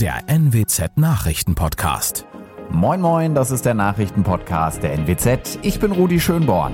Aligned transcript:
der 0.00 0.28
NWZ 0.28 0.96
Nachrichtenpodcast. 0.96 2.26
Moin 2.70 3.00
moin, 3.00 3.36
das 3.36 3.52
ist 3.52 3.64
der 3.64 3.74
Nachrichtenpodcast 3.74 4.82
der 4.82 4.92
NWZ. 4.94 5.60
Ich 5.62 5.78
bin 5.78 5.92
Rudi 5.92 6.18
Schönborn. 6.18 6.72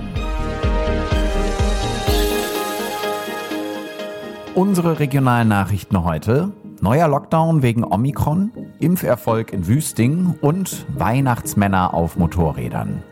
Unsere 4.54 4.98
regionalen 5.00 5.48
Nachrichten 5.48 6.02
heute. 6.02 6.52
Neuer 6.80 7.08
Lockdown 7.08 7.60
wegen 7.60 7.84
Omikron, 7.84 8.52
Impferfolg 8.78 9.52
in 9.52 9.66
Wüsting 9.66 10.34
und 10.40 10.86
Weihnachtsmänner 10.96 11.92
auf 11.92 12.16
Motorrädern. 12.16 13.02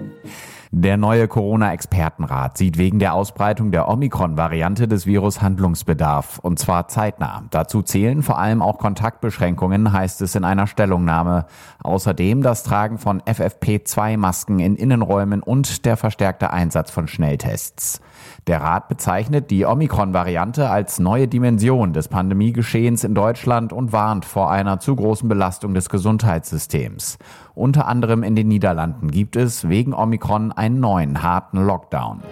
Der 0.71 0.99
neue 0.99 1.29
Corona-Expertenrat 1.29 2.59
sieht 2.59 2.77
wegen 2.77 2.99
der 2.99 3.15
Ausbreitung 3.15 3.71
der 3.71 3.89
Omikron-Variante 3.89 4.87
des 4.87 5.07
Virus 5.07 5.41
Handlungsbedarf, 5.41 6.39
und 6.41 6.59
zwar 6.59 6.89
zeitnah. 6.89 7.45
Dazu 7.51 7.81
zählen 7.81 8.23
vor 8.23 8.39
allem 8.39 8.61
auch 8.61 8.77
Kontaktbeschränkungen, 8.77 9.93
heißt 9.93 10.21
es 10.21 10.35
in 10.35 10.45
einer 10.45 10.67
Stellungnahme. 10.67 11.47
Außerdem 11.83 12.43
das 12.43 12.65
Tragen 12.65 12.99
von 12.99 13.23
FFP2-Masken 13.23 14.59
in 14.59 14.77
Innenräumen 14.77 15.43
und 15.43 15.87
der 15.87 15.97
verstärkte 15.97 16.51
Einsatz 16.51 16.91
von 16.91 17.09
Schnelltests. 17.09 18.03
Der 18.49 18.63
Rat 18.63 18.89
bezeichnet 18.89 19.51
die 19.51 19.67
Omikron-Variante 19.67 20.71
als 20.71 20.99
neue 20.99 21.29
Dimension 21.29 21.93
des 21.93 22.09
Pandemiegeschehens 22.09 23.05
in 23.05 23.15
Deutschland 23.15 23.75
und 23.75 23.93
warnt 23.93 24.25
vor 24.25 24.51
einer 24.51 24.81
zu 24.81 24.97
großen 24.97 25.29
Belastung 25.29 25.75
des 25.75 25.91
Gesundheitssystems. 25.91 27.19
Unter 27.55 27.87
anderem 27.87 28.23
in 28.23 28.37
den 28.37 28.49
Niederlanden 28.49 29.11
gibt 29.11 29.37
es 29.37 29.69
wegen 29.69 29.93
Omikron 29.93 30.51
einen 30.51 30.81
neuen 30.81 31.23
harten 31.23 31.63
Lockdown. 31.63 32.23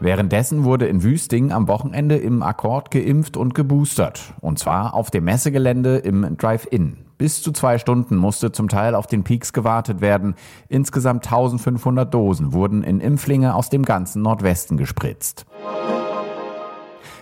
Währenddessen 0.00 0.64
wurde 0.64 0.86
in 0.86 1.02
Wüsting 1.02 1.52
am 1.52 1.68
Wochenende 1.68 2.16
im 2.16 2.42
Akkord 2.42 2.90
geimpft 2.90 3.36
und 3.36 3.54
geboostert. 3.54 4.32
Und 4.40 4.58
zwar 4.58 4.94
auf 4.94 5.10
dem 5.10 5.24
Messegelände 5.24 5.98
im 5.98 6.38
Drive-In. 6.38 7.05
Bis 7.18 7.42
zu 7.42 7.50
zwei 7.52 7.78
Stunden 7.78 8.16
musste 8.16 8.52
zum 8.52 8.68
Teil 8.68 8.94
auf 8.94 9.06
den 9.06 9.24
Peaks 9.24 9.54
gewartet 9.54 10.02
werden. 10.02 10.34
Insgesamt 10.68 11.24
1500 11.24 12.12
Dosen 12.12 12.52
wurden 12.52 12.82
in 12.82 13.00
Impflinge 13.00 13.54
aus 13.54 13.70
dem 13.70 13.84
ganzen 13.84 14.20
Nordwesten 14.20 14.76
gespritzt. 14.76 15.46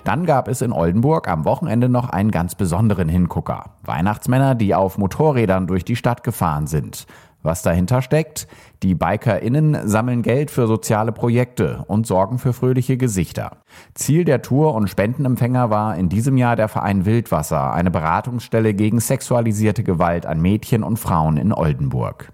Dann 0.03 0.27
gab 0.27 0.49
es 0.49 0.61
in 0.61 0.73
Oldenburg 0.73 1.29
am 1.29 1.45
Wochenende 1.45 1.89
noch 1.89 2.11
einen 2.11 2.31
ganz 2.31 2.57
besonderen 2.57 3.09
Hingucker. 3.09 3.71
Weihnachtsmänner, 3.85 4.55
die 4.55 4.75
auf 4.75 4.99
Motorrädern 4.99 5.67
durch 5.67 5.85
die 5.85 5.97
Stadt 5.97 6.25
gefahren 6.25 6.67
sind. 6.67 7.07
Was 7.45 7.61
dahinter 7.61 8.01
steckt? 8.01 8.49
Die 8.83 8.95
BikerInnen 8.95 9.87
sammeln 9.87 10.23
Geld 10.23 10.51
für 10.51 10.67
soziale 10.67 11.13
Projekte 11.13 11.85
und 11.87 12.07
sorgen 12.07 12.39
für 12.39 12.55
fröhliche 12.55 12.97
Gesichter. 12.97 13.59
Ziel 13.93 14.25
der 14.25 14.41
Tour 14.41 14.75
und 14.75 14.89
Spendenempfänger 14.89 15.69
war 15.69 15.97
in 15.97 16.09
diesem 16.09 16.39
Jahr 16.39 16.57
der 16.57 16.69
Verein 16.69 17.05
Wildwasser, 17.05 17.75
eine 17.75 17.91
Beratungsstelle 17.91 18.73
gegen 18.73 18.99
sexualisierte 18.99 19.85
Gewalt 19.85 20.25
an 20.25 20.41
Mädchen 20.41 20.83
und 20.83 20.99
Frauen 20.99 21.37
in 21.37 21.53
Oldenburg. 21.53 22.33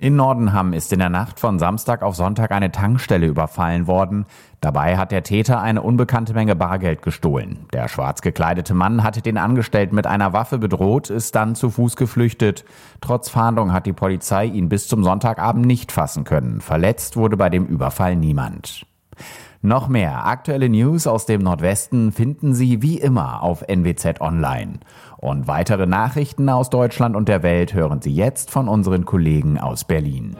In 0.00 0.14
Nordenham 0.14 0.74
ist 0.74 0.92
in 0.92 1.00
der 1.00 1.10
Nacht 1.10 1.40
von 1.40 1.58
Samstag 1.58 2.04
auf 2.04 2.14
Sonntag 2.14 2.52
eine 2.52 2.70
Tankstelle 2.70 3.26
überfallen 3.26 3.88
worden. 3.88 4.26
Dabei 4.60 4.96
hat 4.96 5.10
der 5.10 5.24
Täter 5.24 5.60
eine 5.60 5.82
unbekannte 5.82 6.34
Menge 6.34 6.54
Bargeld 6.54 7.02
gestohlen. 7.02 7.66
Der 7.72 7.88
schwarz 7.88 8.22
gekleidete 8.22 8.74
Mann 8.74 9.02
hatte 9.02 9.22
den 9.22 9.36
Angestellten 9.36 9.96
mit 9.96 10.06
einer 10.06 10.32
Waffe 10.32 10.58
bedroht, 10.58 11.10
ist 11.10 11.34
dann 11.34 11.56
zu 11.56 11.68
Fuß 11.68 11.96
geflüchtet. 11.96 12.64
Trotz 13.00 13.28
Fahndung 13.28 13.72
hat 13.72 13.86
die 13.86 13.92
Polizei 13.92 14.44
ihn 14.44 14.68
bis 14.68 14.86
zum 14.86 15.02
Sonntagabend 15.02 15.66
nicht 15.66 15.90
fassen 15.90 16.22
können. 16.22 16.60
Verletzt 16.60 17.16
wurde 17.16 17.36
bei 17.36 17.50
dem 17.50 17.66
Überfall 17.66 18.14
niemand. 18.14 18.86
Noch 19.60 19.88
mehr 19.88 20.26
aktuelle 20.26 20.68
News 20.68 21.08
aus 21.08 21.26
dem 21.26 21.42
Nordwesten 21.42 22.12
finden 22.12 22.54
Sie 22.54 22.80
wie 22.80 22.98
immer 22.98 23.42
auf 23.42 23.62
NWZ 23.66 24.20
Online. 24.20 24.74
Und 25.16 25.48
weitere 25.48 25.86
Nachrichten 25.86 26.48
aus 26.48 26.70
Deutschland 26.70 27.16
und 27.16 27.28
der 27.28 27.42
Welt 27.42 27.74
hören 27.74 28.00
Sie 28.00 28.14
jetzt 28.14 28.50
von 28.50 28.68
unseren 28.68 29.04
Kollegen 29.04 29.58
aus 29.58 29.84
Berlin. 29.84 30.36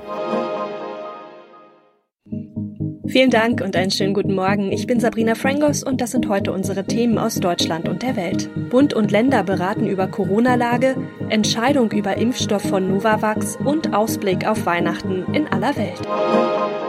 Vielen 3.08 3.30
Dank 3.30 3.60
und 3.62 3.74
einen 3.74 3.90
schönen 3.90 4.14
guten 4.14 4.34
Morgen. 4.34 4.70
Ich 4.70 4.86
bin 4.86 5.00
Sabrina 5.00 5.34
Frangos 5.34 5.82
und 5.82 6.00
das 6.00 6.12
sind 6.12 6.28
heute 6.28 6.52
unsere 6.52 6.84
Themen 6.84 7.18
aus 7.18 7.36
Deutschland 7.36 7.88
und 7.88 8.02
der 8.02 8.14
Welt. 8.14 8.50
Bund 8.70 8.94
und 8.94 9.10
Länder 9.10 9.42
beraten 9.42 9.88
über 9.88 10.06
Corona-Lage, 10.06 10.94
Entscheidung 11.28 11.90
über 11.90 12.18
Impfstoff 12.18 12.62
von 12.62 12.86
Novavax 12.86 13.56
und 13.56 13.94
Ausblick 13.94 14.46
auf 14.46 14.64
Weihnachten 14.66 15.24
in 15.32 15.48
aller 15.48 15.74
Welt. 15.76 16.87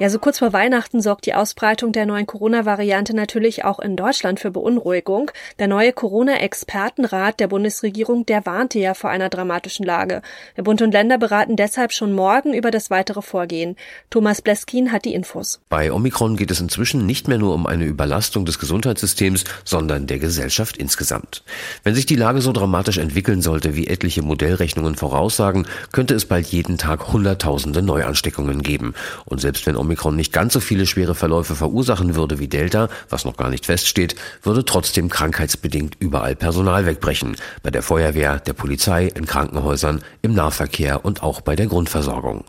Ja, 0.00 0.08
so 0.10 0.20
kurz 0.20 0.38
vor 0.38 0.52
Weihnachten 0.52 1.02
sorgt 1.02 1.26
die 1.26 1.34
Ausbreitung 1.34 1.90
der 1.90 2.06
neuen 2.06 2.24
Corona-Variante 2.24 3.16
natürlich 3.16 3.64
auch 3.64 3.80
in 3.80 3.96
Deutschland 3.96 4.38
für 4.38 4.52
Beunruhigung. 4.52 5.32
Der 5.58 5.66
neue 5.66 5.92
Corona-Expertenrat 5.92 7.40
der 7.40 7.48
Bundesregierung, 7.48 8.24
der 8.24 8.46
warnte 8.46 8.78
ja 8.78 8.94
vor 8.94 9.10
einer 9.10 9.28
dramatischen 9.28 9.84
Lage. 9.84 10.22
Der 10.56 10.62
Bund 10.62 10.82
und 10.82 10.92
Länder 10.92 11.18
beraten 11.18 11.56
deshalb 11.56 11.92
schon 11.92 12.12
morgen 12.12 12.54
über 12.54 12.70
das 12.70 12.90
weitere 12.90 13.22
Vorgehen. 13.22 13.74
Thomas 14.08 14.40
Bleskin 14.40 14.92
hat 14.92 15.04
die 15.04 15.14
Infos. 15.14 15.58
Bei 15.68 15.90
Omikron 15.90 16.36
geht 16.36 16.52
es 16.52 16.60
inzwischen 16.60 17.04
nicht 17.04 17.26
mehr 17.26 17.38
nur 17.38 17.52
um 17.52 17.66
eine 17.66 17.84
Überlastung 17.84 18.44
des 18.44 18.60
Gesundheitssystems, 18.60 19.42
sondern 19.64 20.06
der 20.06 20.20
Gesellschaft 20.20 20.76
insgesamt. 20.76 21.42
Wenn 21.82 21.96
sich 21.96 22.06
die 22.06 22.14
Lage 22.14 22.40
so 22.40 22.52
dramatisch 22.52 22.98
entwickeln 22.98 23.42
sollte, 23.42 23.74
wie 23.74 23.88
etliche 23.88 24.22
Modellrechnungen 24.22 24.94
voraussagen, 24.94 25.66
könnte 25.90 26.14
es 26.14 26.24
bald 26.24 26.46
jeden 26.46 26.78
Tag 26.78 27.12
Hunderttausende 27.12 27.82
Neuansteckungen 27.82 28.62
geben. 28.62 28.94
Und 29.24 29.40
selbst 29.40 29.66
wenn 29.66 29.74
Omikron 29.74 29.87
nicht 29.88 30.32
ganz 30.32 30.52
so 30.52 30.60
viele 30.60 30.86
schwere 30.86 31.14
Verläufe 31.14 31.54
verursachen 31.54 32.14
würde 32.14 32.38
wie 32.38 32.48
Delta, 32.48 32.88
was 33.08 33.24
noch 33.24 33.36
gar 33.36 33.50
nicht 33.50 33.66
feststeht, 33.66 34.14
würde 34.42 34.64
trotzdem 34.64 35.08
krankheitsbedingt 35.08 35.96
überall 35.98 36.36
Personal 36.36 36.86
wegbrechen. 36.86 37.36
Bei 37.62 37.70
der 37.70 37.82
Feuerwehr, 37.82 38.38
der 38.40 38.52
Polizei, 38.52 39.06
in 39.06 39.26
Krankenhäusern, 39.26 40.02
im 40.22 40.34
Nahverkehr 40.34 41.04
und 41.04 41.22
auch 41.22 41.40
bei 41.40 41.56
der 41.56 41.66
Grundversorgung. 41.66 42.44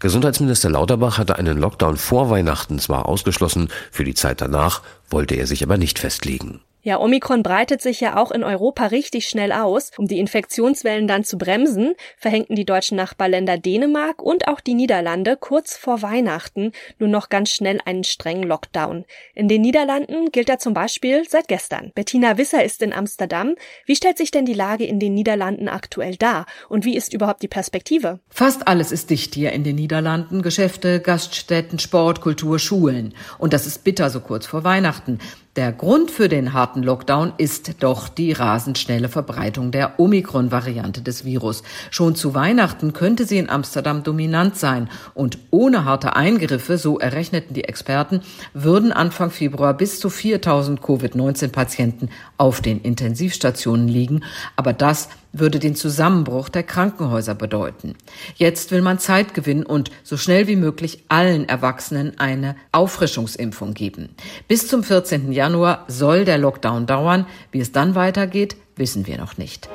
Gesundheitsminister 0.00 0.70
Lauterbach 0.70 1.18
hatte 1.18 1.36
einen 1.36 1.58
Lockdown 1.58 1.96
vor 1.96 2.30
Weihnachten 2.30 2.78
zwar 2.78 3.06
ausgeschlossen, 3.06 3.68
für 3.90 4.04
die 4.04 4.14
Zeit 4.14 4.40
danach 4.40 4.82
wollte 5.10 5.34
er 5.34 5.46
sich 5.46 5.62
aber 5.62 5.78
nicht 5.78 5.98
festlegen. 5.98 6.60
Ja, 6.82 7.00
Omikron 7.00 7.42
breitet 7.42 7.82
sich 7.82 8.00
ja 8.00 8.16
auch 8.16 8.30
in 8.30 8.44
Europa 8.44 8.86
richtig 8.86 9.28
schnell 9.28 9.50
aus. 9.52 9.90
Um 9.98 10.06
die 10.06 10.18
Infektionswellen 10.18 11.08
dann 11.08 11.24
zu 11.24 11.36
bremsen, 11.36 11.94
verhängten 12.16 12.54
die 12.54 12.64
deutschen 12.64 12.96
Nachbarländer 12.96 13.58
Dänemark 13.58 14.22
und 14.22 14.46
auch 14.46 14.60
die 14.60 14.74
Niederlande 14.74 15.36
kurz 15.36 15.76
vor 15.76 16.02
Weihnachten 16.02 16.72
nur 16.98 17.08
noch 17.08 17.28
ganz 17.30 17.50
schnell 17.50 17.80
einen 17.84 18.04
strengen 18.04 18.44
Lockdown. 18.44 19.04
In 19.34 19.48
den 19.48 19.62
Niederlanden 19.62 20.30
gilt 20.30 20.48
er 20.48 20.60
zum 20.60 20.72
Beispiel 20.72 21.28
seit 21.28 21.48
gestern. 21.48 21.90
Bettina 21.94 22.38
Wisser 22.38 22.64
ist 22.64 22.80
in 22.80 22.92
Amsterdam. 22.92 23.56
Wie 23.84 23.96
stellt 23.96 24.16
sich 24.16 24.30
denn 24.30 24.44
die 24.44 24.54
Lage 24.54 24.84
in 24.84 25.00
den 25.00 25.14
Niederlanden 25.14 25.68
aktuell 25.68 26.16
dar? 26.16 26.46
Und 26.68 26.84
wie 26.84 26.96
ist 26.96 27.12
überhaupt 27.12 27.42
die 27.42 27.48
Perspektive? 27.48 28.20
Fast 28.28 28.68
alles 28.68 28.92
ist 28.92 29.10
dicht 29.10 29.34
hier 29.34 29.52
in 29.52 29.64
den 29.64 29.76
Niederlanden. 29.76 30.42
Geschäfte, 30.42 31.00
Gaststätten, 31.00 31.80
Sport, 31.80 32.20
Kultur, 32.20 32.60
Schulen. 32.60 33.14
Und 33.38 33.52
das 33.52 33.66
ist 33.66 33.82
bitter 33.82 34.10
so 34.10 34.20
kurz 34.20 34.46
vor 34.46 34.62
Weihnachten. 34.62 35.18
Der 35.58 35.72
Grund 35.72 36.12
für 36.12 36.28
den 36.28 36.52
harten 36.52 36.84
Lockdown 36.84 37.32
ist 37.36 37.82
doch 37.82 38.08
die 38.08 38.30
rasend 38.30 38.78
schnelle 38.78 39.08
Verbreitung 39.08 39.72
der 39.72 39.98
Omikron-Variante 39.98 41.02
des 41.02 41.24
Virus. 41.24 41.64
Schon 41.90 42.14
zu 42.14 42.32
Weihnachten 42.32 42.92
könnte 42.92 43.24
sie 43.24 43.38
in 43.38 43.50
Amsterdam 43.50 44.04
dominant 44.04 44.56
sein. 44.56 44.88
Und 45.14 45.38
ohne 45.50 45.84
harte 45.84 46.14
Eingriffe, 46.14 46.78
so 46.78 47.00
errechneten 47.00 47.54
die 47.54 47.64
Experten, 47.64 48.20
würden 48.54 48.92
Anfang 48.92 49.32
Februar 49.32 49.74
bis 49.74 49.98
zu 49.98 50.10
4000 50.10 50.80
Covid-19-Patienten 50.80 52.10
auf 52.36 52.60
den 52.60 52.80
Intensivstationen 52.80 53.88
liegen. 53.88 54.22
Aber 54.54 54.72
das 54.72 55.08
würde 55.32 55.58
den 55.58 55.74
Zusammenbruch 55.74 56.48
der 56.48 56.62
Krankenhäuser 56.62 57.34
bedeuten. 57.34 57.94
Jetzt 58.36 58.70
will 58.70 58.82
man 58.82 58.98
Zeit 58.98 59.34
gewinnen 59.34 59.64
und 59.64 59.90
so 60.02 60.16
schnell 60.16 60.46
wie 60.46 60.56
möglich 60.56 61.04
allen 61.08 61.48
Erwachsenen 61.48 62.18
eine 62.18 62.56
Auffrischungsimpfung 62.72 63.74
geben. 63.74 64.10
Bis 64.48 64.68
zum 64.68 64.82
14. 64.82 65.32
Januar 65.32 65.84
soll 65.88 66.24
der 66.24 66.38
Lockdown 66.38 66.86
dauern. 66.86 67.26
Wie 67.52 67.60
es 67.60 67.72
dann 67.72 67.94
weitergeht, 67.94 68.56
wissen 68.76 69.06
wir 69.06 69.18
noch 69.18 69.38
nicht. 69.38 69.68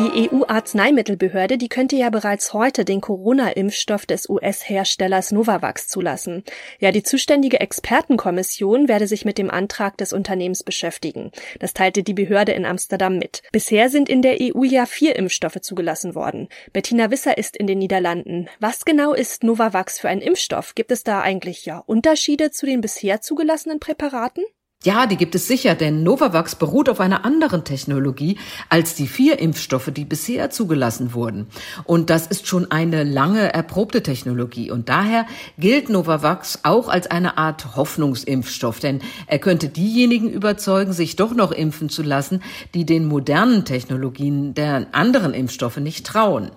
Die 0.00 0.30
EU-Arzneimittelbehörde, 0.30 1.58
die 1.58 1.68
könnte 1.68 1.94
ja 1.94 2.08
bereits 2.08 2.54
heute 2.54 2.86
den 2.86 3.02
Corona-Impfstoff 3.02 4.06
des 4.06 4.30
US-Herstellers 4.30 5.30
Novavax 5.30 5.88
zulassen. 5.88 6.42
Ja, 6.78 6.90
die 6.90 7.02
zuständige 7.02 7.60
Expertenkommission 7.60 8.88
werde 8.88 9.06
sich 9.06 9.26
mit 9.26 9.36
dem 9.36 9.50
Antrag 9.50 9.98
des 9.98 10.14
Unternehmens 10.14 10.62
beschäftigen. 10.62 11.32
Das 11.58 11.74
teilte 11.74 12.02
die 12.02 12.14
Behörde 12.14 12.52
in 12.52 12.64
Amsterdam 12.64 13.18
mit. 13.18 13.42
Bisher 13.52 13.90
sind 13.90 14.08
in 14.08 14.22
der 14.22 14.38
EU 14.40 14.64
ja 14.64 14.86
vier 14.86 15.16
Impfstoffe 15.16 15.60
zugelassen 15.60 16.14
worden. 16.14 16.48
Bettina 16.72 17.10
Wisser 17.10 17.36
ist 17.36 17.54
in 17.54 17.66
den 17.66 17.78
Niederlanden. 17.78 18.48
Was 18.58 18.86
genau 18.86 19.12
ist 19.12 19.44
Novavax 19.44 19.98
für 19.98 20.08
ein 20.08 20.22
Impfstoff? 20.22 20.74
Gibt 20.74 20.92
es 20.92 21.04
da 21.04 21.20
eigentlich 21.20 21.66
ja 21.66 21.78
Unterschiede 21.78 22.50
zu 22.50 22.64
den 22.64 22.80
bisher 22.80 23.20
zugelassenen 23.20 23.80
Präparaten? 23.80 24.44
Ja, 24.82 25.04
die 25.04 25.18
gibt 25.18 25.34
es 25.34 25.46
sicher, 25.46 25.74
denn 25.74 26.02
Novavax 26.04 26.54
beruht 26.54 26.88
auf 26.88 27.00
einer 27.00 27.26
anderen 27.26 27.64
Technologie 27.64 28.38
als 28.70 28.94
die 28.94 29.08
vier 29.08 29.38
Impfstoffe, 29.38 29.90
die 29.92 30.06
bisher 30.06 30.48
zugelassen 30.48 31.12
wurden. 31.12 31.48
Und 31.84 32.08
das 32.08 32.26
ist 32.26 32.46
schon 32.46 32.70
eine 32.70 33.04
lange 33.04 33.52
erprobte 33.52 34.02
Technologie. 34.02 34.70
Und 34.70 34.88
daher 34.88 35.26
gilt 35.58 35.90
Novavax 35.90 36.60
auch 36.62 36.88
als 36.88 37.10
eine 37.10 37.36
Art 37.36 37.76
Hoffnungsimpfstoff, 37.76 38.80
denn 38.80 39.02
er 39.26 39.38
könnte 39.38 39.68
diejenigen 39.68 40.30
überzeugen, 40.30 40.94
sich 40.94 41.14
doch 41.14 41.34
noch 41.34 41.52
impfen 41.52 41.90
zu 41.90 42.02
lassen, 42.02 42.42
die 42.72 42.86
den 42.86 43.04
modernen 43.04 43.66
Technologien 43.66 44.54
der 44.54 44.86
anderen 44.92 45.34
Impfstoffe 45.34 45.76
nicht 45.76 46.06
trauen. 46.06 46.52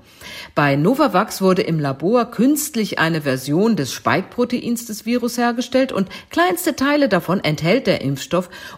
Bei 0.56 0.78
Novavax 0.78 1.42
wurde 1.42 1.64
im 1.64 1.78
Labor 1.78 2.32
künstlich 2.32 3.00
eine 3.00 3.24
Version 3.24 3.76
des 3.76 3.92
Spike-Proteins 3.92 4.86
des 4.86 5.06
Virus 5.06 5.38
hergestellt 5.38 5.92
und 5.92 6.08
kleinste 6.30 6.78
Teile 6.78 7.10
davon 7.10 7.44
enthält 7.44 7.86
der 7.86 8.00
Impfstoff 8.00 8.13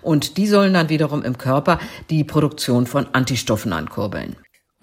und 0.01 0.37
die 0.37 0.47
sollen 0.47 0.73
dann 0.73 0.89
wiederum 0.89 1.23
im 1.23 1.37
Körper 1.37 1.79
die 2.09 2.23
Produktion 2.23 2.87
von 2.87 3.07
Antistoffen 3.13 3.73
ankurbeln. 3.73 4.35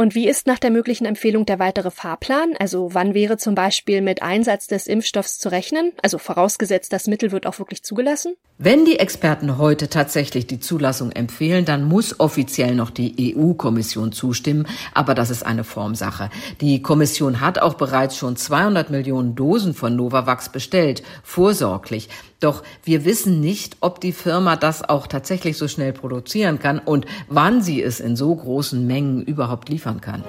Und 0.03 0.15
wie 0.17 0.27
ist 0.27 0.49
nach 0.49 0.59
der 0.59 0.71
möglichen 0.71 1.05
Empfehlung 1.05 1.45
der 1.45 1.59
weitere 1.59 1.91
Fahrplan? 1.91 2.55
Also 2.59 2.89
wann 2.93 3.15
wäre 3.15 3.37
zum 3.37 3.55
Beispiel 3.55 4.01
mit 4.01 4.23
Einsatz 4.23 4.67
des 4.67 4.87
Impfstoffs 4.87 5.39
zu 5.39 5.51
rechnen? 5.51 5.93
Also 6.03 6.19
vorausgesetzt, 6.19 6.93
das 6.93 7.07
Mittel 7.07 7.31
wird 7.31 7.47
auch 7.47 7.59
wirklich 7.59 7.85
zugelassen? 7.85 8.35
Wenn 8.59 8.85
die 8.85 8.99
Experten 8.99 9.59
heute 9.59 9.89
tatsächlich 9.89 10.47
die 10.47 10.59
Zulassung 10.59 11.13
empfehlen, 11.13 11.67
dann 11.67 11.85
muss 11.85 12.19
offiziell 12.19 12.75
noch 12.75 12.91
die 12.91 13.37
EU-Kommission 13.37 14.13
zustimmen. 14.13 14.67
Aber 14.95 15.15
das 15.15 15.31
ist 15.31 15.45
eine 15.45 15.63
Formsache. 15.63 16.31
Die 16.61 16.83
Kommission 16.83 17.41
hat 17.41 17.61
auch 17.61 17.75
bereits 17.75 18.17
schon 18.17 18.37
200 18.37 18.91
Millionen 18.91 19.35
Dosen 19.35 19.75
von 19.75 19.95
Novavax 19.95 20.49
bestellt, 20.49 21.03
vorsorglich. 21.23 22.09
Doch 22.43 22.63
wir 22.83 23.05
wissen 23.05 23.41
nicht, 23.41 23.77
ob 23.81 24.01
die 24.01 24.13
Firma 24.13 24.57
das 24.57 24.83
auch 24.89 25.07
tatsächlich 25.07 25.57
so 25.57 25.69
schnell 25.69 25.93
produzieren 25.93 26.59
kann 26.59 26.81
und 26.81 27.07
wann 27.29 27.63
sie 27.63 27.83
es 27.83 28.01
in 28.01 28.17
so 28.17 28.35
großen 28.35 28.85
Mengen 28.87 29.23
überhaupt 29.23 29.69
liefern 29.69 30.01
kann. 30.01 30.25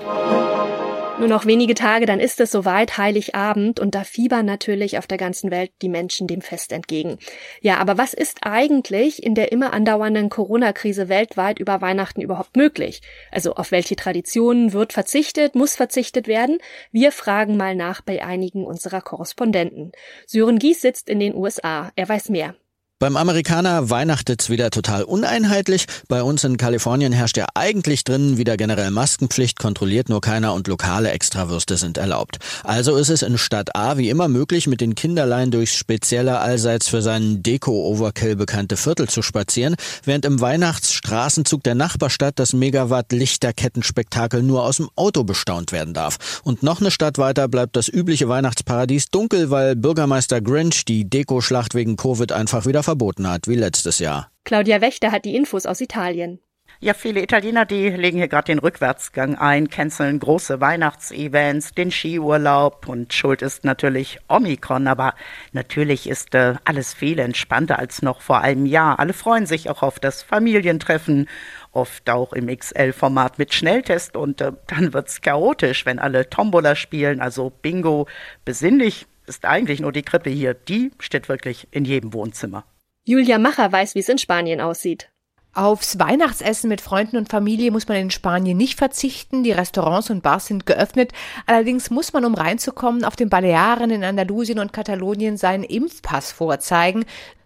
Nur 1.20 1.28
noch 1.28 1.46
wenige 1.46 1.76
Tage, 1.76 2.08
dann 2.08 2.20
ist 2.20 2.42
es 2.42 2.52
soweit, 2.52 2.98
Heiligabend, 2.98 3.80
und 3.80 3.94
da 3.94 4.04
fiebern 4.04 4.48
natürlich 4.48 4.98
auf 4.98 5.06
der 5.06 5.20
ganzen 5.20 5.52
Welt 5.52 5.72
die 5.84 5.88
Menschen 5.88 6.26
dem 6.28 6.42
Fest 6.42 6.72
entgegen. 6.72 7.20
Ja, 7.62 7.78
aber 7.78 8.00
was 8.00 8.14
ist 8.16 8.40
eigentlich 8.42 9.22
in 9.22 9.36
der 9.36 9.52
immer 9.52 9.74
andauernden 9.74 10.30
Corona-Krise 10.30 11.10
weltweit 11.10 11.60
über 11.60 11.82
Weihnachten 11.82 12.22
überhaupt 12.22 12.58
möglich? 12.58 13.02
Also 13.32 13.54
auf 13.54 13.72
welche 13.72 13.96
Traditionen 13.96 14.74
wird 14.74 14.92
verzichtet, 14.92 15.54
muss 15.54 15.76
verzichtet 15.76 16.28
werden? 16.28 16.58
Wir 16.92 17.12
fragen 17.12 17.58
mal 17.58 17.76
nach 17.76 18.02
bei 18.02 18.24
einigen 18.24 18.66
unserer 18.66 19.02
Korrespondenten. 19.02 19.92
Sören 20.26 20.58
Gies 20.58 20.82
sitzt 20.82 21.10
in 21.10 21.20
den 21.20 21.36
USA. 21.36 21.92
Er 21.96 22.10
weiß 22.10 22.30
mehr. 22.30 22.56
Beim 23.04 23.18
Amerikaner 23.18 23.90
weihnachtet's 23.90 24.50
wieder 24.50 24.70
total 24.70 25.04
uneinheitlich. 25.04 25.88
Bei 26.08 26.24
uns 26.24 26.46
in 26.46 26.56
Kalifornien 26.56 27.12
herrscht 27.12 27.36
ja 27.36 27.48
eigentlich 27.54 28.06
drinnen 28.06 28.38
wieder 28.38 28.56
generell 28.56 28.92
Maskenpflicht, 28.92 29.60
kontrolliert 29.60 30.08
nur 30.08 30.22
keiner 30.22 30.54
und 30.54 30.70
lokale 30.70 31.12
Extrawürste 31.12 31.76
sind 31.76 31.98
erlaubt. 31.98 32.38
Also 32.64 32.96
ist 32.96 33.10
es 33.10 33.22
in 33.22 33.38
Stadt 33.38 33.76
A 33.76 33.98
wie 33.98 34.10
immer 34.10 34.30
möglich, 34.30 34.68
mit 34.68 34.80
den 34.80 34.96
Kinderlein 34.96 35.52
durchs 35.52 35.76
spezielle 35.76 36.40
allseits 36.40 36.88
für 36.88 37.02
seinen 37.02 37.44
Deko-Overkill 37.44 38.38
bekannte 38.38 38.78
Viertel 38.78 39.10
zu 39.10 39.22
spazieren, 39.22 39.76
während 40.06 40.24
im 40.24 40.40
Weihnachtsstraßenzug 40.40 41.62
der 41.62 41.76
Nachbarstadt 41.76 42.40
das 42.40 42.54
Megawatt-Lichterkettenspektakel 42.54 44.42
nur 44.42 44.64
aus 44.64 44.78
dem 44.78 44.88
Auto 44.96 45.26
bestaunt 45.26 45.74
werden 45.74 45.94
darf. 45.94 46.40
Und 46.46 46.64
noch 46.64 46.80
eine 46.80 46.90
Stadt 46.90 47.18
weiter 47.18 47.50
bleibt 47.50 47.76
das 47.76 47.90
übliche 47.90 48.30
Weihnachtsparadies 48.30 49.10
dunkel, 49.10 49.50
weil 49.50 49.76
Bürgermeister 49.76 50.40
Grinch 50.40 50.86
die 50.86 51.04
Dekoschlacht 51.04 51.76
wegen 51.76 51.98
Covid 51.98 52.32
einfach 52.32 52.66
wieder 52.66 52.82
verboten 52.94 53.28
hat, 53.28 53.48
wie 53.48 53.56
letztes 53.56 53.98
Jahr. 53.98 54.30
Claudia 54.44 54.82
Wächter 54.82 55.12
hat 55.12 55.26
die 55.26 55.36
Infos 55.36 55.66
aus 55.66 55.82
Italien. 55.82 56.40
Ja, 56.80 56.94
viele 56.94 57.24
Italiener, 57.24 57.66
die 57.66 57.90
legen 57.90 58.18
hier 58.18 58.28
gerade 58.28 58.48
den 58.48 58.60
Rückwärtsgang 58.60 59.36
ein, 59.36 59.70
canceln 59.70 60.20
große 60.20 60.60
Weihnachtsevents, 60.60 61.72
den 61.72 61.92
Skiurlaub 61.92 62.88
und 62.88 63.14
schuld 63.14 63.42
ist 63.42 63.64
natürlich 63.64 64.20
Omikron, 64.28 64.88
aber 64.88 65.16
natürlich 65.54 66.10
ist 66.10 66.36
äh, 66.36 66.56
alles 66.66 66.94
viel 66.94 67.20
entspannter 67.20 67.80
als 67.80 68.02
noch 68.02 68.22
vor 68.22 68.42
einem 68.42 68.66
Jahr. 68.66 69.00
Alle 69.00 69.14
freuen 69.14 69.46
sich 69.46 69.70
auch 69.70 69.82
auf 69.82 70.00
das 70.00 70.24
Familientreffen, 70.24 71.30
oft 71.72 72.10
auch 72.10 72.34
im 72.34 72.48
XL-Format 72.48 73.40
mit 73.40 73.54
Schnelltest 73.54 74.18
und 74.18 74.42
äh, 74.42 74.52
dann 74.68 74.94
wird's 74.94 75.22
chaotisch, 75.22 75.86
wenn 75.86 76.00
alle 76.00 76.30
Tombola 76.30 76.76
spielen, 76.76 77.22
also 77.22 77.50
Bingo. 77.50 78.08
Besinnlich 78.46 79.08
ist 79.26 79.46
eigentlich 79.46 79.80
nur 79.80 79.94
die 79.94 80.04
Krippe 80.04 80.30
hier, 80.30 80.54
die 80.54 80.92
steht 81.00 81.30
wirklich 81.30 81.68
in 81.72 81.86
jedem 81.86 82.14
Wohnzimmer. 82.14 82.66
Julia 83.06 83.38
Macher 83.38 83.70
weiß, 83.70 83.96
wie 83.96 84.00
es 84.00 84.08
in 84.08 84.18
Spanien 84.18 84.62
aussieht. 84.62 85.10
Aufs 85.54 86.00
Weihnachtsessen 86.00 86.70
mit 86.70 86.80
Freunden 86.80 87.18
und 87.18 87.30
Familie 87.30 87.70
muss 87.70 87.88
man 87.88 87.98
in 87.98 88.12
Spanien 88.12 88.58
nicht 88.58 88.78
verzichten. 88.78 89.44
Die 89.44 89.52
Restaurants 89.52 90.10
und 90.10 90.24
Bars 90.24 90.48
sind 90.48 90.66
geöffnet. 90.66 91.12
Allerdings 91.46 91.92
muss 91.92 92.14
man, 92.14 92.24
um 92.24 92.34
reinzukommen, 92.34 93.04
auf 93.04 93.16
den 93.18 93.30
Balearen 93.30 93.92
in 93.92 94.06
Andalusien 94.06 94.58
und 94.58 94.74
Katalonien 94.74 95.36
seinen 95.36 95.66
Impfpass 95.66 96.32
vorzeigen. 96.32 97.06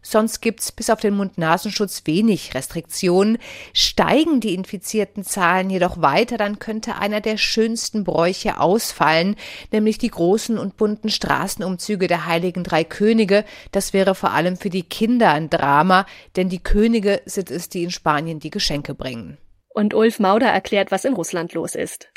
Sonst 0.10 0.40
gibt's 0.40 0.72
bis 0.72 0.90
auf 0.90 1.02
den 1.02 1.18
Mund-Nasenschutz 1.18 2.04
wenig 2.06 2.54
Restriktionen. 2.54 3.40
Steigen 3.74 4.40
die 4.40 4.54
infizierten 4.54 5.26
Zahlen 5.26 5.70
jedoch 5.70 6.02
weiter, 6.02 6.38
dann 6.38 6.60
könnte 6.60 6.96
einer 6.96 7.20
der 7.20 7.36
schönsten 7.36 8.06
Bräuche 8.06 8.62
ausfallen, 8.62 9.36
nämlich 9.74 9.98
die 9.98 10.10
großen 10.10 10.58
und 10.58 10.78
bunten 10.78 11.10
Straßenumzüge 11.10 12.08
der 12.08 12.26
Heiligen 12.26 12.64
Drei 12.64 12.86
Könige. 12.86 13.44
Das 13.74 13.92
wäre 13.92 14.16
vor 14.16 14.32
allem 14.32 14.56
für 14.56 14.70
die 14.70 14.84
Kinder 14.84 15.32
ein 15.32 15.50
Drama, 15.50 16.06
denn 16.38 16.48
die 16.48 16.64
Könige 16.64 17.22
sind 17.26 17.52
es, 17.52 17.68
die 17.68 17.84
in 17.84 17.92
Spanien 17.92 18.40
die 18.40 18.50
Geschenke 18.50 18.94
bringen. 18.94 19.38
Und 19.68 19.94
Ulf 19.94 20.20
Mauder 20.20 20.48
erklärt, 20.48 20.90
was 20.90 21.04
in 21.04 21.16
Russland 21.16 21.54
los 21.54 21.76
ist. 21.76 22.08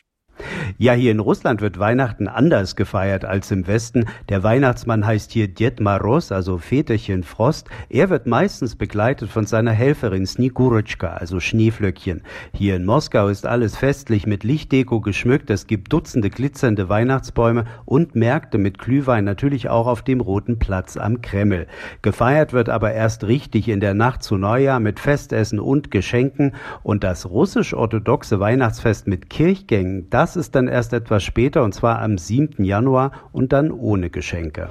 Ja, 0.79 0.93
hier 0.93 1.13
in 1.13 1.21
Russland 1.21 1.61
wird 1.61 1.79
Weihnachten 1.79 2.29
anders 2.29 2.77
gefeiert 2.77 3.25
als 3.25 3.51
im 3.51 3.67
Westen. 3.67 4.07
Der 4.29 4.43
Weihnachtsmann 4.43 5.07
heißt 5.07 5.33
hier 5.33 5.49
Dед 5.49 5.81
Maros, 5.81 6.33
also 6.33 6.59
Väterchen 6.59 7.23
Frost. 7.23 7.69
Er 7.89 8.11
wird 8.11 8.27
meistens 8.27 8.77
begleitet 8.77 9.31
von 9.31 9.47
seiner 9.47 9.73
Helferin 9.73 10.27
Sniguritschka, 10.27 11.09
also 11.09 11.41
Schneeflöckchen. 11.41 12.23
Hier 12.53 12.77
in 12.77 12.85
Moskau 12.85 13.29
ist 13.29 13.47
alles 13.47 13.77
festlich 13.77 14.27
mit 14.27 14.45
Lichtdeko 14.45 15.01
geschmückt. 15.01 15.51
Es 15.51 15.67
gibt 15.67 15.93
Dutzende 15.93 16.31
glitzernde 16.31 16.89
Weihnachtsbäume 16.89 17.65
und 17.85 18.15
Märkte 18.15 18.59
mit 18.59 18.79
Glühwein, 18.79 19.25
natürlich 19.25 19.69
auch 19.69 19.87
auf 19.87 20.03
dem 20.03 20.21
Roten 20.21 20.59
Platz 20.59 20.97
am 20.97 21.21
Kreml. 21.21 21.67
Gefeiert 22.03 22.53
wird 22.53 22.69
aber 22.69 22.93
erst 22.93 23.25
richtig 23.25 23.69
in 23.69 23.81
der 23.81 23.95
Nacht 23.95 24.23
zu 24.23 24.37
Neujahr 24.37 24.81
mit 24.81 25.01
Festessen 25.01 25.61
und 25.61 25.91
Geschenken. 25.91 26.53
Und 26.83 27.05
das 27.05 27.29
russisch-orthodoxe 27.29 28.41
Weihnachtsfest 28.41 29.07
mit 29.07 29.31
Kirchgängen, 29.31 30.09
das 30.11 30.30
das 30.31 30.37
ist 30.37 30.55
dann 30.55 30.69
erst 30.69 30.93
etwas 30.93 31.25
später 31.25 31.65
und 31.65 31.75
zwar 31.75 31.99
am 31.99 32.17
7. 32.17 32.63
Januar 32.63 33.29
und 33.33 33.53
dann 33.53 33.73
ohne 33.73 34.11
Geschenke. 34.11 34.71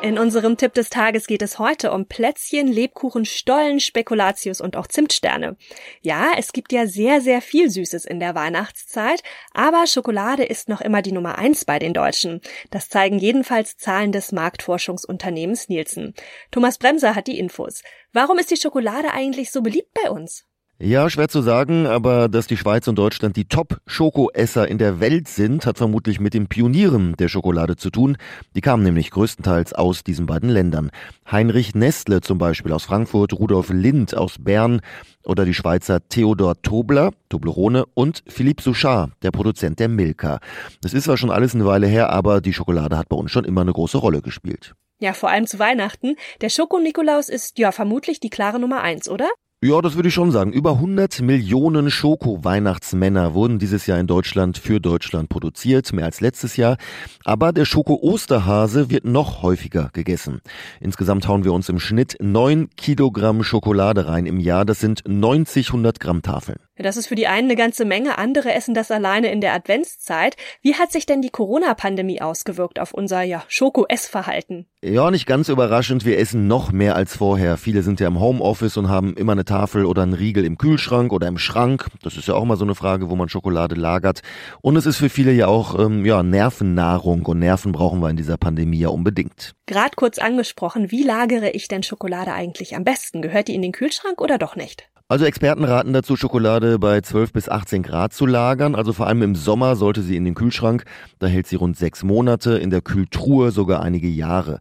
In 0.00 0.16
unserem 0.16 0.56
Tipp 0.56 0.74
des 0.74 0.90
Tages 0.90 1.26
geht 1.26 1.42
es 1.42 1.58
heute 1.58 1.90
um 1.90 2.06
Plätzchen, 2.06 2.68
Lebkuchen, 2.68 3.24
Stollen, 3.24 3.80
Spekulatius 3.80 4.60
und 4.60 4.76
auch 4.76 4.86
Zimtsterne. 4.86 5.56
Ja, 6.02 6.26
es 6.36 6.52
gibt 6.52 6.72
ja 6.72 6.86
sehr, 6.86 7.20
sehr 7.20 7.42
viel 7.42 7.68
Süßes 7.68 8.04
in 8.04 8.20
der 8.20 8.36
Weihnachtszeit, 8.36 9.24
aber 9.54 9.88
Schokolade 9.88 10.44
ist 10.44 10.68
noch 10.68 10.82
immer 10.82 11.02
die 11.02 11.10
Nummer 11.10 11.36
eins 11.36 11.64
bei 11.64 11.80
den 11.80 11.92
Deutschen. 11.92 12.40
Das 12.70 12.88
zeigen 12.88 13.18
jedenfalls 13.18 13.76
Zahlen 13.76 14.12
des 14.12 14.30
Marktforschungsunternehmens 14.30 15.68
Nielsen. 15.68 16.14
Thomas 16.52 16.78
Bremser 16.78 17.16
hat 17.16 17.26
die 17.26 17.40
Infos. 17.40 17.82
Warum 18.12 18.38
ist 18.38 18.52
die 18.52 18.56
Schokolade 18.56 19.10
eigentlich 19.12 19.50
so 19.50 19.62
beliebt 19.62 19.90
bei 20.00 20.12
uns? 20.12 20.47
Ja, 20.80 21.10
schwer 21.10 21.26
zu 21.26 21.42
sagen, 21.42 21.88
aber 21.88 22.28
dass 22.28 22.46
die 22.46 22.56
Schweiz 22.56 22.86
und 22.86 22.96
Deutschland 22.96 23.34
die 23.34 23.46
Top-Schokoesser 23.46 24.68
in 24.68 24.78
der 24.78 25.00
Welt 25.00 25.26
sind, 25.26 25.66
hat 25.66 25.76
vermutlich 25.76 26.20
mit 26.20 26.34
den 26.34 26.46
Pionieren 26.46 27.16
der 27.16 27.26
Schokolade 27.26 27.74
zu 27.74 27.90
tun. 27.90 28.16
Die 28.54 28.60
kamen 28.60 28.84
nämlich 28.84 29.10
größtenteils 29.10 29.72
aus 29.72 30.04
diesen 30.04 30.26
beiden 30.26 30.48
Ländern. 30.48 30.92
Heinrich 31.28 31.74
Nestle 31.74 32.20
zum 32.20 32.38
Beispiel 32.38 32.72
aus 32.72 32.84
Frankfurt, 32.84 33.32
Rudolf 33.32 33.70
Lind 33.70 34.16
aus 34.16 34.36
Bern 34.38 34.80
oder 35.24 35.44
die 35.44 35.52
Schweizer 35.52 36.08
Theodor 36.08 36.62
Tobler, 36.62 37.10
Toblerone 37.28 37.84
und 37.94 38.22
Philippe 38.28 38.62
Souchard, 38.62 39.10
der 39.22 39.32
Produzent 39.32 39.80
der 39.80 39.88
Milka. 39.88 40.38
Das 40.80 40.94
ist 40.94 41.04
zwar 41.04 41.16
schon 41.16 41.32
alles 41.32 41.56
eine 41.56 41.66
Weile 41.66 41.88
her, 41.88 42.10
aber 42.10 42.40
die 42.40 42.52
Schokolade 42.52 42.96
hat 42.96 43.08
bei 43.08 43.16
uns 43.16 43.32
schon 43.32 43.44
immer 43.44 43.62
eine 43.62 43.72
große 43.72 43.98
Rolle 43.98 44.22
gespielt. 44.22 44.74
Ja, 45.00 45.12
vor 45.12 45.30
allem 45.30 45.48
zu 45.48 45.58
Weihnachten. 45.58 46.14
Der 46.40 46.50
Schoko-Nikolaus 46.50 47.28
ist 47.28 47.58
ja 47.58 47.72
vermutlich 47.72 48.20
die 48.20 48.30
klare 48.30 48.60
Nummer 48.60 48.80
eins, 48.80 49.08
oder? 49.08 49.28
Ja, 49.60 49.82
das 49.82 49.96
würde 49.96 50.08
ich 50.08 50.14
schon 50.14 50.30
sagen. 50.30 50.52
Über 50.52 50.74
100 50.74 51.20
Millionen 51.20 51.90
Schoko-Weihnachtsmänner 51.90 53.34
wurden 53.34 53.58
dieses 53.58 53.88
Jahr 53.88 53.98
in 53.98 54.06
Deutschland 54.06 54.56
für 54.56 54.78
Deutschland 54.78 55.28
produziert, 55.28 55.92
mehr 55.92 56.04
als 56.04 56.20
letztes 56.20 56.56
Jahr. 56.56 56.76
Aber 57.24 57.52
der 57.52 57.64
Schoko-Osterhase 57.64 58.88
wird 58.88 59.04
noch 59.04 59.42
häufiger 59.42 59.90
gegessen. 59.92 60.42
Insgesamt 60.78 61.26
hauen 61.26 61.42
wir 61.42 61.52
uns 61.52 61.68
im 61.68 61.80
Schnitt 61.80 62.18
9 62.20 62.68
Kilogramm 62.76 63.42
Schokolade 63.42 64.06
rein 64.06 64.26
im 64.26 64.38
Jahr. 64.38 64.64
Das 64.64 64.78
sind 64.78 65.02
90 65.08 65.70
100 65.70 65.98
Gramm 65.98 66.22
Tafeln. 66.22 66.60
Das 66.78 66.96
ist 66.96 67.08
für 67.08 67.16
die 67.16 67.26
einen 67.26 67.48
eine 67.48 67.56
ganze 67.56 67.84
Menge, 67.84 68.18
andere 68.18 68.54
essen 68.54 68.72
das 68.72 68.90
alleine 68.90 69.32
in 69.32 69.40
der 69.40 69.52
Adventszeit. 69.52 70.36
Wie 70.62 70.74
hat 70.74 70.92
sich 70.92 71.06
denn 71.06 71.22
die 71.22 71.30
Corona-Pandemie 71.30 72.20
ausgewirkt 72.20 72.78
auf 72.78 72.94
unser 72.94 73.22
ja, 73.22 73.42
Schoko-Essverhalten? 73.48 74.66
Ja, 74.82 75.10
nicht 75.10 75.26
ganz 75.26 75.48
überraschend, 75.48 76.04
wir 76.04 76.18
essen 76.18 76.46
noch 76.46 76.70
mehr 76.70 76.94
als 76.94 77.16
vorher. 77.16 77.56
Viele 77.56 77.82
sind 77.82 77.98
ja 77.98 78.06
im 78.06 78.20
Homeoffice 78.20 78.76
und 78.76 78.88
haben 78.88 79.14
immer 79.14 79.32
eine 79.32 79.44
Tafel 79.44 79.84
oder 79.84 80.02
einen 80.02 80.12
Riegel 80.12 80.44
im 80.44 80.56
Kühlschrank 80.56 81.12
oder 81.12 81.26
im 81.26 81.38
Schrank. 81.38 81.88
Das 82.02 82.16
ist 82.16 82.28
ja 82.28 82.34
auch 82.34 82.44
mal 82.44 82.56
so 82.56 82.64
eine 82.64 82.76
Frage, 82.76 83.10
wo 83.10 83.16
man 83.16 83.28
Schokolade 83.28 83.74
lagert. 83.74 84.22
Und 84.60 84.76
es 84.76 84.86
ist 84.86 84.98
für 84.98 85.08
viele 85.08 85.32
ja 85.32 85.48
auch 85.48 85.76
ähm, 85.78 86.06
ja, 86.06 86.22
Nervennahrung 86.22 87.26
und 87.26 87.40
Nerven 87.40 87.72
brauchen 87.72 88.00
wir 88.00 88.10
in 88.10 88.16
dieser 88.16 88.36
Pandemie 88.36 88.78
ja 88.78 88.88
unbedingt. 88.88 89.54
Gerade 89.66 89.96
kurz 89.96 90.18
angesprochen, 90.18 90.92
wie 90.92 91.02
lagere 91.02 91.50
ich 91.50 91.66
denn 91.66 91.82
Schokolade 91.82 92.32
eigentlich 92.32 92.76
am 92.76 92.84
besten? 92.84 93.20
Gehört 93.20 93.48
die 93.48 93.54
in 93.56 93.62
den 93.62 93.72
Kühlschrank 93.72 94.20
oder 94.20 94.38
doch 94.38 94.54
nicht? 94.54 94.88
Also 95.10 95.24
Experten 95.24 95.64
raten 95.64 95.94
dazu, 95.94 96.16
Schokolade 96.16 96.78
bei 96.78 97.00
12 97.00 97.32
bis 97.32 97.48
18 97.48 97.82
Grad 97.82 98.12
zu 98.12 98.26
lagern. 98.26 98.74
Also 98.74 98.92
vor 98.92 99.06
allem 99.06 99.22
im 99.22 99.34
Sommer 99.36 99.74
sollte 99.74 100.02
sie 100.02 100.16
in 100.16 100.26
den 100.26 100.34
Kühlschrank. 100.34 100.84
Da 101.18 101.26
hält 101.26 101.46
sie 101.46 101.56
rund 101.56 101.78
sechs 101.78 102.02
Monate, 102.04 102.58
in 102.58 102.68
der 102.68 102.82
Kühltruhe 102.82 103.50
sogar 103.50 103.80
einige 103.80 104.06
Jahre. 104.06 104.60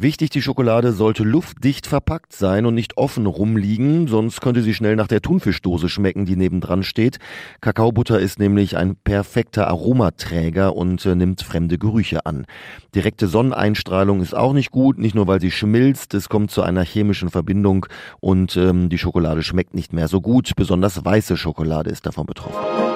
Wichtig, 0.00 0.30
die 0.30 0.42
Schokolade 0.42 0.92
sollte 0.92 1.24
luftdicht 1.24 1.88
verpackt 1.88 2.32
sein 2.32 2.66
und 2.66 2.74
nicht 2.76 2.96
offen 2.96 3.26
rumliegen, 3.26 4.06
sonst 4.06 4.40
könnte 4.40 4.62
sie 4.62 4.72
schnell 4.72 4.94
nach 4.94 5.08
der 5.08 5.20
Thunfischdose 5.20 5.88
schmecken, 5.88 6.24
die 6.24 6.36
nebendran 6.36 6.84
steht. 6.84 7.18
Kakaobutter 7.60 8.20
ist 8.20 8.38
nämlich 8.38 8.76
ein 8.76 8.94
perfekter 8.94 9.66
Aromaträger 9.66 10.76
und 10.76 11.04
äh, 11.04 11.16
nimmt 11.16 11.42
fremde 11.42 11.78
Gerüche 11.78 12.26
an. 12.26 12.46
Direkte 12.94 13.26
Sonneneinstrahlung 13.26 14.20
ist 14.20 14.36
auch 14.36 14.52
nicht 14.52 14.70
gut, 14.70 14.98
nicht 14.98 15.16
nur 15.16 15.26
weil 15.26 15.40
sie 15.40 15.50
schmilzt, 15.50 16.14
es 16.14 16.28
kommt 16.28 16.52
zu 16.52 16.62
einer 16.62 16.84
chemischen 16.84 17.28
Verbindung 17.28 17.86
und 18.20 18.56
ähm, 18.56 18.90
die 18.90 18.98
Schokolade 18.98 19.42
schmeckt 19.42 19.74
nicht 19.74 19.92
mehr 19.92 20.06
so 20.06 20.20
gut. 20.20 20.52
Besonders 20.54 21.04
weiße 21.04 21.36
Schokolade 21.36 21.90
ist 21.90 22.06
davon 22.06 22.26
betroffen. 22.26 22.87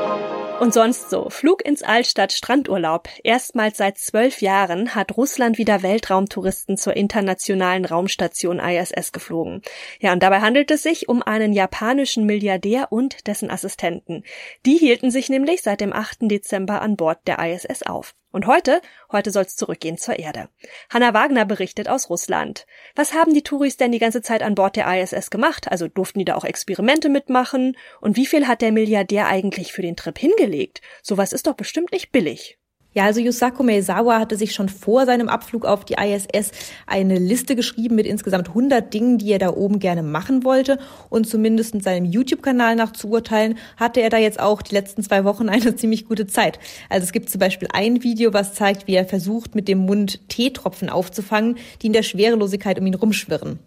Und 0.62 0.73
sonst 0.73 1.11
so. 1.11 1.28
Flug 1.28 1.66
ins 1.66 1.83
Altstadt 1.83 2.33
Strandurlaub. 2.33 3.09
Erstmals 3.25 3.78
seit 3.78 3.99
zwölf 3.99 4.42
Jahren 4.42 4.95
hat 4.95 5.16
Russland 5.16 5.59
wieder 5.59 5.83
Weltraumtouristen 5.83 6.76
zur 6.76 6.95
internationalen 6.95 7.85
Raumstation 7.85 8.61
ISS 8.61 9.11
geflogen. 9.11 9.62
Ja, 9.99 10.12
und 10.12 10.23
dabei 10.23 10.40
handelt 10.40 10.71
es 10.71 10.85
sich 10.85 11.09
um 11.09 11.21
einen 11.21 11.52
japanischen 11.52 12.26
Milliardär 12.26 12.92
und 12.92 13.26
dessen 13.26 13.50
Assistenten. 13.50 14.23
Die 14.64 14.76
hielten 14.76 15.11
sich 15.11 15.28
nämlich 15.28 15.62
seit 15.62 15.81
dem 15.81 15.92
8. 15.92 16.31
Dezember 16.31 16.81
an 16.81 16.95
Bord 16.95 17.19
der 17.26 17.40
ISS 17.40 17.83
auf. 17.83 18.14
Und 18.32 18.46
heute, 18.46 18.80
heute 19.12 19.30
soll's 19.30 19.56
zurückgehen 19.56 19.98
zur 19.98 20.18
Erde. 20.18 20.48
Hanna 20.90 21.14
Wagner 21.14 21.44
berichtet 21.44 21.88
aus 21.88 22.10
Russland. 22.10 22.66
Was 22.96 23.12
haben 23.12 23.34
die 23.34 23.42
Touris 23.42 23.76
denn 23.76 23.92
die 23.92 23.98
ganze 23.98 24.22
Zeit 24.22 24.42
an 24.42 24.54
Bord 24.54 24.76
der 24.76 24.86
ISS 25.00 25.30
gemacht? 25.30 25.70
Also 25.70 25.86
durften 25.86 26.18
die 26.18 26.24
da 26.24 26.34
auch 26.34 26.44
Experimente 26.44 27.08
mitmachen? 27.08 27.76
Und 28.00 28.16
wie 28.16 28.26
viel 28.26 28.48
hat 28.48 28.62
der 28.62 28.72
Milliardär 28.72 29.26
eigentlich 29.26 29.72
für 29.72 29.82
den 29.82 29.96
Trip 29.96 30.18
hingelegt? 30.18 30.80
Sowas 31.02 31.32
ist 31.32 31.46
doch 31.46 31.54
bestimmt 31.54 31.92
nicht 31.92 32.10
billig. 32.10 32.58
Ja, 32.94 33.04
also 33.04 33.20
Yusaku 33.20 33.62
Meizawa 33.62 34.18
hatte 34.18 34.37
sich 34.37 34.54
schon 34.54 34.68
vor 34.68 35.06
seinem 35.06 35.30
Abflug 35.30 35.64
auf 35.64 35.84
die 35.87 35.94
ISS 35.94 36.50
eine 36.87 37.18
Liste 37.18 37.56
geschrieben 37.56 37.94
mit 37.94 38.06
insgesamt 38.06 38.49
100 38.49 38.92
Dingen, 38.92 39.16
die 39.16 39.32
er 39.32 39.38
da 39.38 39.49
oben 39.50 39.78
gerne 39.78 40.02
machen 40.02 40.44
wollte. 40.44 40.78
Und 41.08 41.26
zumindest 41.26 41.75
in 41.75 41.80
seinem 41.80 42.04
YouTube-Kanal 42.04 42.76
nach 42.76 42.92
zu 42.92 43.08
urteilen, 43.08 43.56
hatte 43.78 44.02
er 44.02 44.11
da 44.11 44.18
jetzt 44.18 44.40
auch 44.40 44.61
die 44.61 44.75
letzten 44.75 45.02
zwei 45.02 45.25
Wochen 45.25 45.49
eine 45.49 45.75
ziemlich 45.76 46.06
gute 46.06 46.26
Zeit. 46.26 46.58
Also 46.90 47.04
es 47.04 47.12
gibt 47.12 47.30
zum 47.30 47.38
Beispiel 47.38 47.68
ein 47.72 48.02
Video, 48.02 48.34
was 48.34 48.52
zeigt, 48.52 48.87
wie 48.87 48.94
er 48.94 49.06
versucht, 49.06 49.54
mit 49.54 49.68
dem 49.68 49.78
Mund 49.78 50.28
Teetropfen 50.28 50.90
aufzufangen, 50.90 51.56
die 51.80 51.87
in 51.87 51.94
der 51.94 52.02
Schwerelosigkeit 52.02 52.78
um 52.78 52.87
ihn 52.87 52.94
rumschwirren. 52.94 53.58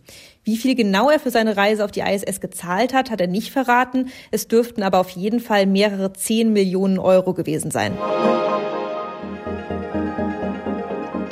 Wie 0.44 0.58
viel 0.58 0.76
genau 0.76 1.10
er 1.10 1.20
für 1.20 1.32
seine 1.32 1.58
Reise 1.58 1.84
auf 1.84 1.90
die 1.90 2.02
ISS 2.02 2.40
gezahlt 2.40 2.94
hat, 2.94 3.10
hat 3.10 3.20
er 3.20 3.26
nicht 3.26 3.52
verraten. 3.52 4.10
Es 4.30 4.48
dürften 4.48 4.84
aber 4.84 5.00
auf 5.00 5.10
jeden 5.10 5.40
Fall 5.40 5.66
mehrere 5.66 6.14
10 6.14 6.54
Millionen 6.54 7.00
Euro 7.00 7.34
gewesen 7.34 7.72
sein. 7.72 7.98